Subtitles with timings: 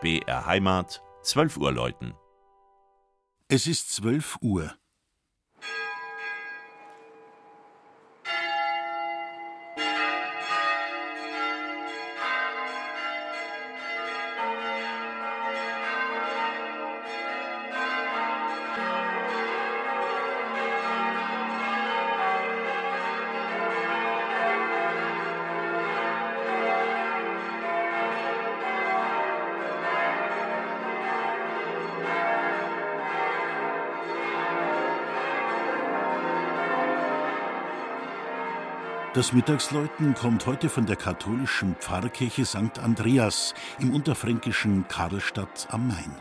[0.00, 2.14] BR Heimat, 12 Uhr läuten.
[3.48, 4.72] Es ist 12 Uhr.
[39.12, 42.78] Das Mittagsläuten kommt heute von der katholischen Pfarrkirche St.
[42.80, 46.14] Andreas im unterfränkischen Karlstadt am Main.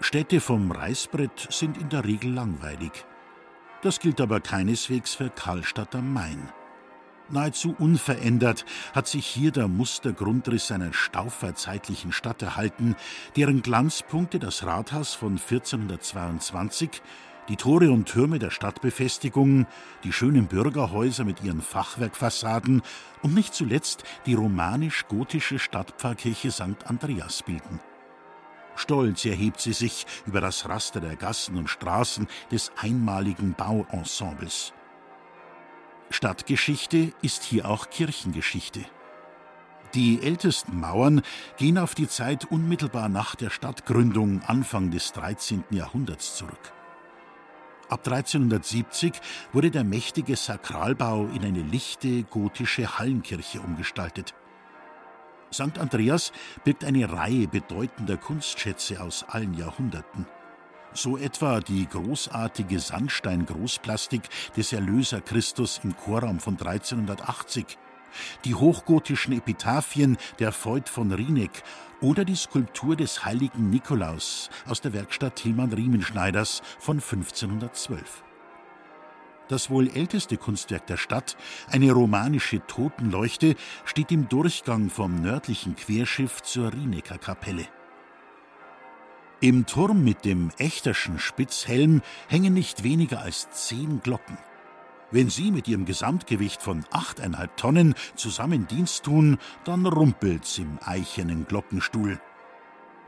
[0.00, 3.04] Städte vom Reißbrett sind in der Regel langweilig.
[3.82, 6.52] Das gilt aber keineswegs für Karlstadt am Main.
[7.30, 8.64] Nahezu unverändert
[8.94, 12.94] hat sich hier der Mustergrundriss einer stauferzeitlichen Stadt erhalten,
[13.34, 17.02] deren Glanzpunkte das Rathaus von 1422
[17.48, 19.66] die Tore und Türme der Stadtbefestigung,
[20.04, 22.82] die schönen Bürgerhäuser mit ihren Fachwerkfassaden
[23.22, 26.86] und nicht zuletzt die romanisch-gotische Stadtpfarrkirche St.
[26.86, 27.80] Andreas bilden.
[28.76, 34.72] Stolz erhebt sie sich über das Raster der Gassen und Straßen des einmaligen Bauensembles.
[36.10, 38.84] Stadtgeschichte ist hier auch Kirchengeschichte.
[39.94, 41.22] Die ältesten Mauern
[41.56, 45.64] gehen auf die Zeit unmittelbar nach der Stadtgründung Anfang des 13.
[45.70, 46.72] Jahrhunderts zurück.
[47.88, 49.14] Ab 1370
[49.52, 54.34] wurde der mächtige Sakralbau in eine lichte gotische Hallenkirche umgestaltet.
[55.50, 55.78] St.
[55.78, 56.32] Andreas
[56.64, 60.26] birgt eine Reihe bedeutender Kunstschätze aus allen Jahrhunderten.
[60.92, 64.22] So etwa die großartige Sandstein-Großplastik
[64.54, 67.78] des Erlöser Christus im Chorraum von 1380
[68.44, 71.62] die hochgotischen Epitaphien der Voigt von Rieneck
[72.00, 78.24] oder die Skulptur des heiligen Nikolaus aus der Werkstatt Tilman Riemenschneiders von 1512.
[79.48, 81.36] Das wohl älteste Kunstwerk der Stadt,
[81.70, 87.66] eine romanische Totenleuchte, steht im Durchgang vom nördlichen Querschiff zur Rienecker Kapelle.
[89.40, 94.36] Im Turm mit dem Echterschen Spitzhelm hängen nicht weniger als zehn Glocken.
[95.10, 101.46] Wenn sie mit ihrem Gesamtgewicht von achteinhalb Tonnen zusammen Dienst tun, dann rumpelt's im eichenen
[101.46, 102.20] Glockenstuhl.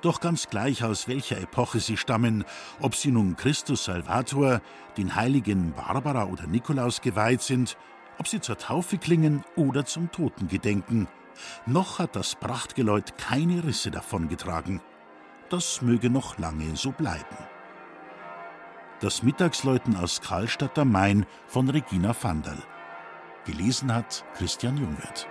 [0.00, 2.44] Doch ganz gleich aus welcher Epoche sie stammen,
[2.80, 4.62] ob sie nun Christus Salvator,
[4.96, 7.76] den heiligen Barbara oder Nikolaus geweiht sind,
[8.18, 11.06] ob sie zur Taufe klingen oder zum Totengedenken,
[11.66, 14.80] noch hat das Prachtgeläut keine Risse davongetragen.
[15.50, 17.36] Das möge noch lange so bleiben.
[19.00, 22.58] Das Mittagsläuten aus Karlstadt am Main von Regina Vandal.
[23.46, 25.26] Gelesen hat Christian Jungwirth.